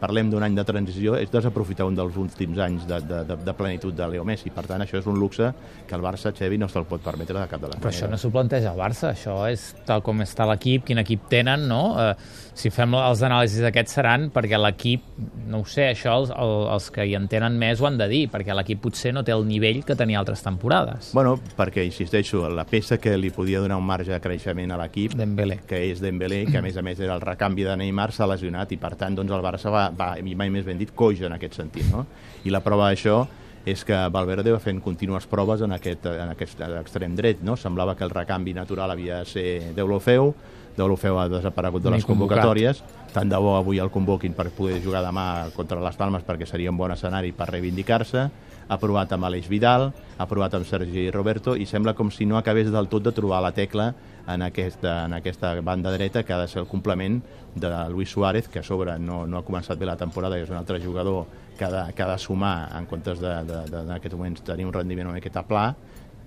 parlem 0.00 0.30
d'un 0.30 0.44
any 0.44 0.56
de 0.56 0.64
transició, 0.68 1.16
és 1.16 1.32
desaprofitar 1.32 1.86
un 1.88 1.96
dels 1.96 2.16
últims 2.20 2.58
anys 2.62 2.86
de, 2.88 3.00
de, 3.04 3.22
de, 3.28 3.38
de 3.46 3.54
plenitud 3.56 3.96
de 3.96 4.08
Leo 4.12 4.24
Messi. 4.28 4.52
Per 4.54 4.66
tant, 4.68 4.84
això 4.84 5.00
és 5.00 5.08
un 5.08 5.18
luxe 5.20 5.50
que 5.88 5.96
el 5.96 6.04
Barça, 6.04 6.32
Xevi, 6.36 6.58
no 6.60 6.68
se'l 6.68 6.86
pot 6.88 7.02
permetre 7.04 7.38
de 7.40 7.46
cap 7.50 7.62
de 7.62 7.72
les 7.72 7.80
Però 7.82 7.92
això 7.92 8.10
no 8.10 8.20
s'ho 8.20 8.30
planteja 8.34 8.74
el 8.74 8.80
Barça, 8.80 9.12
això 9.14 9.38
és 9.50 9.70
tal 9.88 10.04
com 10.06 10.20
està 10.24 10.46
l'equip, 10.50 10.84
quin 10.86 11.00
equip 11.02 11.26
tenen, 11.32 11.66
no? 11.70 11.82
Eh, 12.00 12.12
si 12.56 12.70
fem 12.72 12.94
els 12.96 13.22
anàlisis 13.26 13.64
aquests 13.68 13.98
seran 13.98 14.28
perquè 14.32 14.56
l'equip, 14.60 15.04
no 15.50 15.60
ho 15.60 15.66
sé, 15.68 15.90
això 15.92 16.14
els, 16.20 16.32
els 16.32 16.88
que 16.92 17.04
hi 17.04 17.16
entenen 17.18 17.58
més 17.60 17.80
ho 17.80 17.88
han 17.88 17.98
de 18.00 18.08
dir, 18.10 18.22
perquè 18.32 18.54
l'equip 18.56 18.80
potser 18.86 19.12
no 19.16 19.24
té 19.26 19.34
el 19.34 19.44
nivell 19.48 19.82
que 19.84 19.96
tenia 19.98 20.20
altres 20.22 20.44
temporades. 20.44 21.10
Bueno, 21.16 21.36
perquè, 21.56 21.84
insisteixo, 21.86 22.46
la 22.48 22.64
peça 22.68 23.00
que 23.02 23.16
li 23.20 23.32
podia 23.34 23.60
donar 23.60 23.76
un 23.80 23.86
marge 23.86 24.12
de 24.12 24.20
creixement 24.24 24.72
a 24.72 24.80
l'equip, 24.80 25.16
Dembélé. 25.16 25.60
que 25.68 25.82
és 25.90 26.00
Dembélé, 26.00 26.44
que 26.50 26.60
a 26.60 26.64
més 26.64 26.76
a 26.76 26.84
més 26.86 27.00
era 27.00 27.16
el 27.16 27.24
recanvi 27.24 27.66
de 27.66 27.76
Neymar, 27.76 28.10
lesionat 28.30 28.72
i 28.72 28.78
per 28.80 28.94
tant 28.98 29.16
doncs, 29.16 29.32
el 29.32 29.44
Barça 29.44 29.72
va, 29.72 29.88
va, 29.94 30.12
i 30.18 30.34
mai 30.34 30.50
més 30.52 30.66
ben 30.66 30.78
dit, 30.78 30.92
coix 30.94 31.22
en 31.26 31.36
aquest 31.36 31.58
sentit. 31.60 31.88
No? 31.92 32.06
I 32.44 32.54
la 32.54 32.62
prova 32.64 32.90
d'això 32.90 33.24
és 33.66 33.82
que 33.82 33.96
Valverde 34.14 34.52
va 34.54 34.60
fent 34.62 34.78
contínues 34.82 35.26
proves 35.26 35.64
en 35.66 35.74
aquest, 35.74 36.06
en 36.06 36.30
aquest 36.30 36.60
extrem 36.68 37.16
dret. 37.18 37.42
No? 37.42 37.56
Semblava 37.58 37.96
que 37.98 38.06
el 38.06 38.14
recanvi 38.14 38.54
natural 38.54 38.94
havia 38.94 39.24
de 39.24 39.32
ser 39.32 39.48
Deulofeu, 39.74 40.34
Deulofeu 40.76 41.16
ha 41.18 41.28
desaparegut 41.32 41.82
de 41.82 41.94
les 41.94 42.04
convocatòries, 42.04 42.82
tant 43.14 43.30
de 43.30 43.38
bo 43.40 43.54
avui 43.56 43.80
el 43.80 43.90
convoquin 43.90 44.34
per 44.36 44.50
poder 44.52 44.82
jugar 44.84 45.00
demà 45.04 45.48
contra 45.56 45.80
les 45.80 45.96
Palmes 45.96 46.26
perquè 46.26 46.46
seria 46.48 46.72
un 46.72 46.76
bon 46.76 46.92
escenari 46.92 47.32
per 47.32 47.48
reivindicar-se, 47.48 48.26
ha 48.66 48.78
provat 48.82 49.14
amb 49.14 49.28
Aleix 49.28 49.48
Vidal, 49.48 49.88
ha 50.18 50.26
provat 50.28 50.56
amb 50.58 50.68
Sergi 50.68 51.08
Roberto 51.14 51.56
i 51.56 51.64
sembla 51.70 51.94
com 51.96 52.10
si 52.12 52.26
no 52.26 52.36
acabés 52.36 52.68
del 52.74 52.90
tot 52.92 53.06
de 53.06 53.14
trobar 53.16 53.40
la 53.42 53.54
tecla 53.56 53.92
en 54.26 54.42
aquesta, 54.42 55.04
en 55.06 55.14
aquesta 55.14 55.54
banda 55.60 55.92
dreta 55.92 56.24
que 56.24 56.32
ha 56.32 56.38
de 56.38 56.48
ser 56.48 56.62
el 56.62 56.68
complement 56.68 57.22
de 57.54 57.70
Luis 57.90 58.10
Suárez, 58.10 58.48
que 58.48 58.60
a 58.60 58.62
sobre 58.62 58.98
no, 58.98 59.24
no 59.26 59.38
ha 59.38 59.44
començat 59.46 59.78
bé 59.78 59.86
la 59.86 59.96
temporada, 59.96 60.38
és 60.38 60.50
un 60.50 60.58
altre 60.58 60.80
jugador 60.82 61.26
que 61.56 61.64
ha 61.64 61.70
de, 61.72 61.84
que 61.94 62.02
ha 62.02 62.10
de 62.10 62.18
sumar 62.18 62.70
en 62.76 62.86
comptes 62.86 63.20
de, 63.22 63.32
de, 63.48 63.62
de, 63.70 63.84
en 63.84 63.94
aquests 63.96 64.16
moments 64.18 64.44
tenir 64.44 64.66
un 64.66 64.74
rendiment 64.74 65.08
una 65.08 65.16
miqueta 65.16 65.46
pla. 65.46 65.70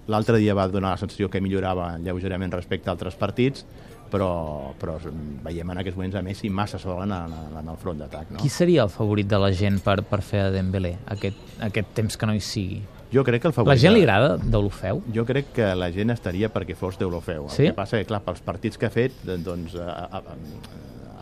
L'altre 0.10 0.40
dia 0.42 0.56
va 0.58 0.66
donar 0.68 0.96
la 0.96 1.02
sensació 1.02 1.30
que 1.30 1.42
millorava 1.42 1.92
lleugerament 2.02 2.56
respecte 2.56 2.90
a 2.90 2.96
altres 2.96 3.20
partits, 3.20 3.66
però, 4.10 4.74
però 4.80 4.98
veiem 5.46 5.70
en 5.70 5.82
aquests 5.84 6.00
moments 6.00 6.18
a 6.18 6.24
Messi 6.26 6.50
massa 6.50 6.80
sol 6.82 7.04
en, 7.04 7.14
en, 7.14 7.36
en 7.62 7.70
el 7.70 7.78
front 7.78 8.00
d'atac. 8.02 8.32
No? 8.34 8.42
Qui 8.42 8.50
seria 8.50 8.88
el 8.88 8.94
favorit 8.94 9.30
de 9.30 9.38
la 9.38 9.52
gent 9.54 9.78
per, 9.86 10.00
per 10.08 10.24
fer 10.26 10.48
a 10.48 10.54
Dembélé 10.56 10.96
aquest, 11.14 11.60
aquest 11.70 11.94
temps 12.00 12.18
que 12.18 12.30
no 12.30 12.34
hi 12.34 12.42
sigui? 12.42 12.82
Jo 13.14 13.24
crec 13.26 13.42
que 13.42 13.50
el 13.50 13.56
favorit... 13.56 13.74
La 13.74 13.82
gent 13.82 13.96
li 13.96 14.04
agrada 14.06 14.36
Deulofeu? 14.38 15.02
Jo 15.16 15.26
crec 15.26 15.50
que 15.56 15.72
la 15.76 15.90
gent 15.94 16.14
estaria 16.14 16.52
perquè 16.54 16.76
fos 16.78 17.00
d'Eurofeu. 17.00 17.48
Sí? 17.50 17.66
El 17.66 17.74
que 17.74 17.80
passa 17.80 17.98
que, 17.98 18.06
clar, 18.10 18.22
pels 18.26 18.44
partits 18.46 18.78
que 18.78 18.86
ha 18.86 18.94
fet, 18.94 19.16
doncs, 19.26 19.74
a, 19.82 20.06
a, 20.20 20.22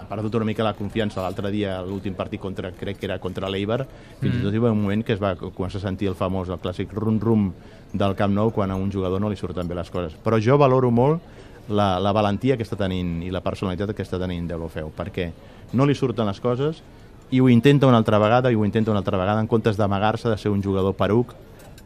ha 0.02 0.06
perdut 0.10 0.36
una 0.36 0.50
mica 0.50 0.66
la 0.68 0.76
confiança. 0.76 1.22
L'altre 1.24 1.52
dia, 1.54 1.78
l'últim 1.88 2.16
partit 2.18 2.44
contra, 2.44 2.74
crec 2.76 3.00
que 3.00 3.08
era 3.08 3.20
contra 3.24 3.48
l'Eibar, 3.52 3.86
fins 4.20 4.34
mm. 4.34 4.42
i 4.42 4.44
tot 4.44 4.58
hi 4.58 4.64
va 4.66 4.74
un 4.76 4.84
moment 4.84 5.06
que 5.08 5.16
es 5.16 5.24
va 5.24 5.34
començar 5.40 5.80
a 5.80 5.88
sentir 5.88 6.12
el 6.12 6.20
famós, 6.20 6.52
el 6.52 6.60
clàssic 6.64 6.92
rum-rum 6.92 7.50
del 7.94 8.20
Camp 8.20 8.36
Nou 8.36 8.52
quan 8.52 8.72
a 8.72 8.76
un 8.76 8.92
jugador 8.92 9.24
no 9.24 9.32
li 9.32 9.40
surten 9.40 9.68
bé 9.68 9.80
les 9.80 9.92
coses. 9.92 10.20
Però 10.24 10.42
jo 10.44 10.60
valoro 10.60 10.92
molt 10.92 11.24
la, 11.70 11.98
la 12.04 12.12
valentia 12.12 12.60
que 12.60 12.68
està 12.68 12.76
tenint 12.80 13.22
i 13.24 13.32
la 13.32 13.44
personalitat 13.44 13.96
que 13.96 14.04
està 14.04 14.20
tenint 14.20 14.48
Deulofeu, 14.52 14.92
perquè 14.96 15.32
no 15.72 15.88
li 15.88 15.96
surten 15.96 16.28
les 16.28 16.44
coses 16.44 16.84
i 17.32 17.42
ho 17.44 17.50
intenta 17.52 17.88
una 17.88 18.00
altra 18.00 18.20
vegada 18.20 18.52
i 18.52 18.56
ho 18.56 18.64
intenta 18.64 18.92
una 18.92 19.02
altra 19.04 19.20
vegada 19.20 19.42
en 19.44 19.48
comptes 19.52 19.76
d'amagar-se 19.76 20.30
de 20.30 20.38
ser 20.40 20.52
un 20.52 20.64
jugador 20.64 20.96
peruc 20.96 21.34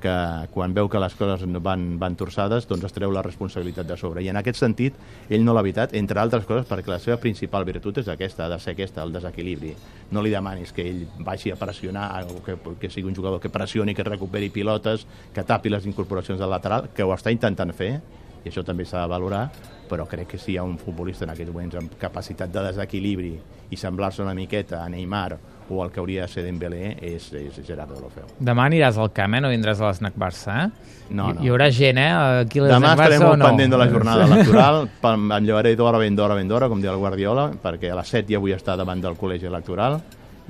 que 0.01 0.13
quan 0.53 0.73
veu 0.75 0.89
que 0.89 0.99
les 0.99 1.15
coses 1.15 1.45
van, 1.63 1.85
van 2.01 2.15
torçades 2.19 2.67
doncs 2.69 2.87
es 2.89 2.95
treu 2.95 3.13
la 3.13 3.23
responsabilitat 3.25 3.87
de 3.87 3.97
sobre. 3.97 4.23
I 4.23 4.31
en 4.33 4.39
aquest 4.41 4.59
sentit 4.61 4.97
ell 5.29 5.45
no 5.45 5.55
l'ha 5.55 5.63
evitat 5.65 5.95
entre 5.97 6.21
altres 6.21 6.47
coses 6.49 6.67
perquè 6.69 6.91
la 6.91 6.99
seva 6.99 7.19
principal 7.21 7.65
virtut 7.67 8.01
és 8.01 8.09
aquesta, 8.11 8.45
ha 8.45 8.51
de 8.51 8.59
ser 8.59 8.75
aquesta, 8.75 9.05
el 9.05 9.13
desequilibri. 9.15 9.75
No 10.11 10.23
li 10.23 10.33
demanis 10.33 10.73
que 10.75 10.87
ell 10.89 11.05
vagi 11.19 11.53
a 11.53 11.59
pressionar 11.59 12.09
o 12.27 12.41
que, 12.45 12.57
que 12.79 12.89
sigui 12.89 13.09
un 13.09 13.15
jugador 13.15 13.39
que 13.39 13.53
pressioni, 13.53 13.95
que 13.95 14.07
recuperi 14.07 14.49
pilotes, 14.49 15.05
que 15.33 15.45
tapi 15.45 15.69
les 15.69 15.85
incorporacions 15.85 16.41
del 16.41 16.51
lateral, 16.51 16.89
que 16.95 17.05
ho 17.05 17.13
està 17.15 17.31
intentant 17.31 17.71
fer 17.73 17.93
i 18.41 18.49
això 18.49 18.65
també 18.65 18.87
s'ha 18.89 19.03
de 19.03 19.11
valorar 19.11 19.45
però 19.91 20.05
crec 20.07 20.29
que 20.33 20.37
si 20.39 20.53
hi 20.53 20.57
ha 20.57 20.63
un 20.63 20.77
futbolista 20.79 21.25
en 21.27 21.33
aquests 21.33 21.51
moments 21.51 21.75
amb 21.75 21.97
capacitat 21.99 22.51
de 22.53 22.63
desequilibri 22.69 23.33
i 23.71 23.79
semblar-se 23.79 24.23
una 24.23 24.35
miqueta 24.37 24.79
a 24.79 24.89
Neymar 24.89 25.35
o 25.71 25.81
el 25.85 25.91
que 25.91 26.01
hauria 26.01 26.27
de 26.27 26.31
ser 26.33 26.43
Dembélé 26.45 26.97
és, 27.01 27.29
és 27.37 27.59
Gerardo 27.65 27.95
Deulofeu. 27.95 28.27
Demà 28.43 28.67
aniràs 28.69 28.99
al 28.99 29.11
camp, 29.15 29.37
eh? 29.37 29.41
No 29.43 29.51
vindràs 29.51 29.81
a 29.81 29.89
l'Snac 29.89 30.17
Barça, 30.19 30.57
eh? 30.65 30.97
No, 31.09 31.31
no. 31.31 31.41
Hi, 31.41 31.45
hi 31.47 31.51
haurà 31.51 31.67
gent, 31.75 31.99
eh? 32.01 32.09
Aquí 32.45 32.61
a 32.61 32.69
Demà 32.71 32.93
estarem 32.95 33.23
molt 33.23 33.39
no? 33.39 33.49
pendent 33.49 33.75
de 33.75 33.79
la 33.79 33.87
jornada 33.91 34.25
electoral, 34.29 34.81
em 35.11 35.29
llevaré 35.47 35.75
d'hora 35.79 36.01
ben 36.01 36.17
d'hora 36.17 36.37
ben 36.39 36.51
d'hora, 36.51 36.69
com 36.71 36.83
diu 36.83 36.91
el 36.93 36.99
Guardiola, 37.01 37.51
perquè 37.63 37.91
a 37.91 37.99
les 37.99 38.11
7 38.17 38.35
ja 38.35 38.41
vull 38.43 38.55
estar 38.55 38.77
davant 38.79 39.03
del 39.03 39.15
col·legi 39.19 39.49
electoral 39.49 40.01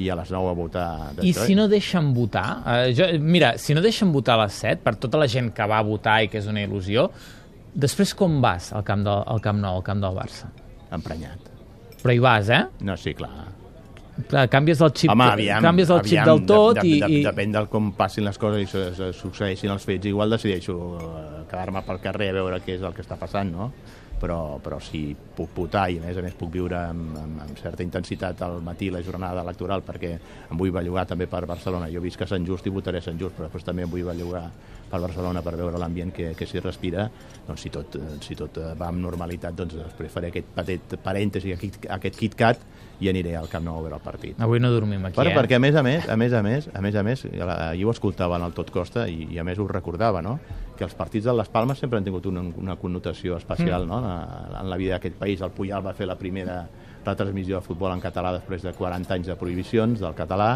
i 0.02 0.10
a 0.10 0.18
les 0.18 0.32
9 0.34 0.50
a 0.50 0.56
votar. 0.58 0.88
I 1.22 1.34
si 1.38 1.56
no 1.58 1.68
deixen 1.70 2.14
votar? 2.16 2.48
Eh, 2.66 2.94
jo, 2.98 3.08
mira, 3.22 3.56
si 3.62 3.76
no 3.78 3.84
deixen 3.84 4.12
votar 4.14 4.40
a 4.40 4.46
les 4.46 4.58
7, 4.64 4.82
per 4.86 4.96
tota 5.02 5.22
la 5.22 5.30
gent 5.30 5.52
que 5.54 5.68
va 5.70 5.82
votar 5.86 6.22
i 6.26 6.32
que 6.32 6.42
és 6.42 6.50
una 6.50 6.64
il·lusió, 6.64 7.10
després 7.74 8.16
com 8.18 8.42
vas 8.44 8.72
al 8.74 8.86
camp, 8.88 9.06
del, 9.08 9.24
al 9.28 9.42
camp 9.44 9.62
Nou, 9.62 9.80
al 9.80 9.88
camp 9.88 10.02
del 10.04 10.18
Barça? 10.18 10.52
Emprenyat. 10.92 11.52
Però 12.02 12.14
hi 12.16 12.22
vas, 12.24 12.50
eh? 12.50 12.64
No, 12.88 12.98
sí, 12.98 13.14
clar. 13.14 13.61
Clar, 14.30 14.48
canvies 14.52 14.82
el 14.82 14.92
xip, 14.94 15.12
Home, 15.14 15.28
aviam, 15.38 15.64
canvies 15.64 15.90
el 15.94 16.02
xip 16.04 16.20
aviam, 16.20 16.30
del 16.30 16.44
tot 16.50 16.76
de, 16.80 16.84
de, 16.84 16.90
i, 16.90 17.00
de, 17.02 17.10
i... 17.20 17.24
Depèn 17.26 17.56
del 17.56 17.70
com 17.72 17.92
passin 17.98 18.28
les 18.28 18.38
coses 18.42 18.62
i 18.62 19.12
succeeixin 19.18 19.74
els 19.74 19.88
fets. 19.88 20.10
Igual 20.12 20.38
decideixo 20.38 20.78
eh, 20.98 21.42
quedar-me 21.50 21.84
pel 21.88 22.02
carrer 22.04 22.32
a 22.34 22.38
veure 22.42 22.62
què 22.66 22.78
és 22.78 22.86
el 22.86 22.96
que 22.98 23.06
està 23.06 23.18
passant, 23.20 23.52
no? 23.54 23.72
Però, 24.22 24.60
però 24.62 24.78
si 24.78 25.16
puc 25.18 25.56
votar 25.56 25.88
i 25.90 25.96
a 25.98 26.04
més 26.04 26.18
a 26.20 26.22
més 26.22 26.36
puc 26.38 26.52
viure 26.54 26.78
amb, 26.78 27.16
amb, 27.18 27.40
amb 27.48 27.58
certa 27.58 27.82
intensitat 27.82 28.44
al 28.46 28.60
matí 28.62 28.92
la 28.94 29.02
jornada 29.02 29.42
electoral 29.42 29.82
perquè 29.82 30.12
em 30.14 30.60
vull 30.60 30.70
bellugar 30.76 31.08
també 31.10 31.26
per 31.26 31.48
Barcelona. 31.50 31.90
Jo 31.90 32.04
visc 32.04 32.22
a 32.22 32.28
Sant 32.30 32.46
Just 32.46 32.70
i 32.70 32.74
votaré 32.76 33.02
a 33.02 33.08
Sant 33.08 33.18
Just, 33.18 33.34
però 33.34 33.50
després 33.50 33.66
també 33.66 33.88
em 33.88 33.90
vull 33.90 34.06
bellugar 34.06 34.44
per 34.92 35.00
Barcelona 35.00 35.42
per 35.42 35.56
veure 35.56 35.80
l'ambient 35.80 36.12
que, 36.14 36.34
que 36.38 36.46
s'hi 36.46 36.62
respira, 36.62 37.08
doncs 37.48 37.66
si 37.66 37.72
tot, 37.74 37.98
eh, 37.98 38.20
si 38.22 38.38
tot 38.38 38.60
va 38.78 38.92
amb 38.92 39.02
normalitat, 39.02 39.56
doncs 39.58 39.80
després 39.80 40.14
faré 40.14 40.30
aquest 40.30 40.54
petit 40.58 40.98
parèntesi, 41.02 41.56
aquest, 41.56 41.88
aquest 41.98 42.20
KitKat, 42.20 42.66
i 43.02 43.10
aniré 43.10 43.34
al 43.36 43.50
Camp 43.50 43.66
Nou 43.66 43.80
a 43.80 43.84
veure 43.84 43.98
el 43.98 44.04
partit. 44.06 44.40
Avui 44.42 44.62
no 44.62 44.70
dormim 44.72 45.04
aquí, 45.10 45.18
Però, 45.18 45.32
eh? 45.32 45.38
Perquè, 45.38 45.58
a 45.58 45.62
més 45.64 45.76
a 45.76 45.82
més, 45.84 46.08
a 46.08 46.18
més 46.18 46.34
a 46.38 46.42
més, 46.46 46.68
a 46.72 46.82
més 46.86 46.96
a 46.96 47.04
més, 47.04 47.26
ahir 47.26 47.88
ho 47.88 47.94
escoltava 47.94 48.38
en 48.38 48.46
el 48.46 48.54
Tot 48.58 48.70
Costa 48.74 49.08
i, 49.10 49.26
i 49.34 49.42
a 49.42 49.46
més 49.48 49.60
ho 49.60 49.66
recordava, 49.68 50.22
no? 50.22 50.38
que 50.78 50.86
els 50.88 50.94
partits 50.98 51.28
de 51.28 51.34
les 51.38 51.50
Palmes 51.50 51.78
sempre 51.78 52.00
han 52.00 52.06
tingut 52.06 52.26
una, 52.30 52.42
una 52.58 52.76
connotació 52.82 53.36
especial 53.38 53.86
mm. 53.86 53.90
no? 53.90 54.00
en, 54.02 54.56
en 54.62 54.70
la 54.70 54.78
vida 54.82 54.96
d'aquest 54.96 55.18
país. 55.20 55.42
El 55.42 55.54
Puyal 55.54 55.84
va 55.86 55.94
fer 55.98 56.08
la 56.10 56.18
primera 56.18 56.64
retransmissió 57.06 57.58
de 57.58 57.66
futbol 57.66 57.94
en 57.94 58.02
català 58.02 58.36
després 58.38 58.66
de 58.66 58.74
40 58.78 59.18
anys 59.18 59.30
de 59.30 59.38
prohibicions 59.38 60.02
del 60.02 60.18
català 60.18 60.56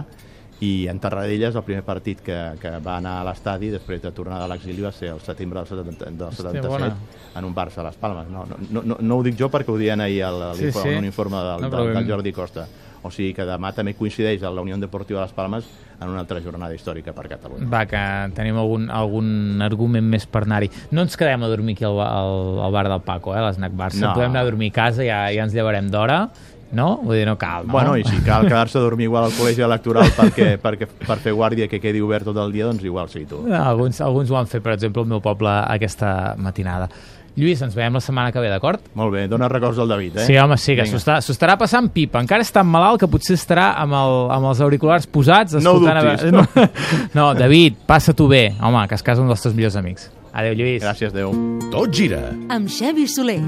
i 0.63 0.87
en 0.87 0.99
Tarradellas 1.03 1.55
el 1.55 1.63
primer 1.67 1.83
partit 1.83 2.21
que, 2.23 2.37
que 2.61 2.71
va 2.83 2.95
anar 3.01 3.17
a 3.19 3.25
l'estadi 3.27 3.73
després 3.73 4.01
de 4.03 4.11
tornar 4.15 4.39
de 4.39 4.47
l'exili 4.47 4.85
va 4.85 4.93
ser 4.95 5.11
el 5.11 5.19
setembre 5.19 5.59
del, 5.59 5.67
70, 5.67 6.11
del 6.15 6.37
77 6.37 6.71
Hòstia, 6.71 6.95
en 7.35 7.49
un 7.49 7.55
Barça 7.55 7.83
a 7.83 7.89
les 7.89 7.99
Palmes 7.99 8.31
no, 8.31 8.45
no, 8.47 8.81
no, 8.81 8.97
no 8.99 9.17
ho 9.19 9.25
dic 9.25 9.35
jo 9.39 9.51
perquè 9.51 9.73
ho 9.73 9.77
diuen 9.81 10.01
ahir 10.05 10.23
al, 10.29 10.47
sí, 10.55 10.71
sí. 10.71 10.95
un 10.95 11.05
informe 11.05 11.43
del, 11.43 11.67
no, 11.67 11.71
del, 11.75 11.93
del 11.97 12.11
Jordi 12.11 12.35
Costa 12.35 12.67
o 13.05 13.11
sigui 13.13 13.35
que 13.37 13.45
demà 13.45 13.69
també 13.75 13.93
coincideix 13.93 14.41
a 14.41 14.49
la 14.49 14.63
Unió 14.65 14.77
Deportiva 14.81 15.19
de 15.19 15.27
les 15.27 15.35
Palmes 15.35 15.67
en 15.99 16.09
una 16.09 16.23
altra 16.23 16.41
jornada 16.41 16.73
històrica 16.75 17.13
per 17.15 17.27
Catalunya. 17.29 17.67
Va, 17.69 17.83
que 17.89 18.01
tenim 18.35 18.57
algun, 18.57 18.89
algun 18.89 19.61
argument 19.63 20.07
més 20.09 20.25
per 20.25 20.41
anar-hi. 20.43 20.71
No 20.91 21.05
ens 21.05 21.15
quedem 21.19 21.45
a 21.45 21.51
dormir 21.51 21.77
aquí 21.77 21.85
al, 21.87 22.01
al, 22.01 22.59
al 22.65 22.73
bar 22.73 22.87
del 22.89 23.03
Paco, 23.05 23.35
eh, 23.35 23.43
l'Snac 23.45 23.77
Barça. 23.77 24.01
No. 24.01 24.15
Podem 24.17 24.33
anar 24.33 24.41
a 24.41 24.49
dormir 24.49 24.71
a 24.73 24.77
casa, 24.79 25.05
ja, 25.05 25.21
ja 25.35 25.45
ens 25.45 25.53
llevarem 25.55 25.91
d'hora 25.93 26.23
no? 26.71 26.87
Vull 27.03 27.19
dir, 27.19 27.25
no 27.27 27.37
cal, 27.37 27.67
no? 27.67 27.73
Bueno, 27.75 27.95
i 27.97 28.05
si 28.07 28.21
cal 28.25 28.47
quedar-se 28.47 28.79
a 28.79 28.83
dormir 28.83 29.09
igual 29.09 29.27
al 29.27 29.35
col·legi 29.35 29.65
electoral 29.65 30.09
perquè, 30.15 30.55
perquè, 30.61 30.87
per 31.05 31.19
fer 31.23 31.35
guàrdia 31.35 31.69
que 31.71 31.81
quedi 31.83 32.01
obert 32.03 32.27
tot 32.29 32.39
el 32.41 32.55
dia, 32.55 32.69
doncs 32.69 32.83
igual 32.83 33.11
sí, 33.11 33.25
tu. 33.29 33.43
Alguns, 33.51 34.01
alguns 34.01 34.31
ho 34.31 34.39
han 34.39 34.49
fet, 34.51 34.63
per 34.65 34.75
exemple, 34.75 35.05
al 35.05 35.13
meu 35.13 35.21
poble 35.23 35.51
aquesta 35.51 36.33
matinada. 36.41 36.89
Lluís, 37.35 37.59
ens 37.65 37.73
veiem 37.75 37.97
la 37.97 37.99
setmana 37.99 38.31
que 38.31 38.39
ve, 38.39 38.47
d'acord? 38.47 38.85
Molt 38.95 39.11
bé, 39.11 39.25
dona 39.27 39.49
records 39.51 39.79
al 39.83 39.89
David, 39.91 40.21
eh? 40.21 40.27
Sí, 40.29 40.37
home, 40.39 40.55
sí, 40.61 40.71
que 40.77 40.85
s'ho 40.87 41.01
està, 41.01 41.17
estarà 41.19 41.57
passant 41.59 41.89
pipa. 41.91 42.21
Encara 42.23 42.45
està 42.45 42.63
malalt 42.63 43.01
que 43.03 43.09
potser 43.11 43.35
estarà 43.35 43.73
amb, 43.81 43.97
el, 43.99 44.15
amb 44.37 44.51
els 44.53 44.63
auriculars 44.63 45.09
posats. 45.11 45.57
No 45.59 45.75
ho 45.75 45.83
dubtis. 45.83 46.29
No, 46.31 46.45
no 47.17 47.27
David, 47.35 47.83
passa-t'ho 47.91 48.29
bé. 48.31 48.45
Home, 48.63 48.87
que 48.87 48.95
es 48.95 49.03
casa 49.03 49.25
un 49.25 49.27
dels 49.31 49.43
teus 49.43 49.57
millors 49.57 49.75
amics. 49.83 50.07
Adéu, 50.31 50.55
Lluís. 50.55 50.79
Gràcies, 50.83 51.11
adéu. 51.11 51.35
Tot 51.75 51.91
gira. 51.91 52.23
Amb 52.55 52.71
Xavi 52.71 53.07
Soler. 53.11 53.41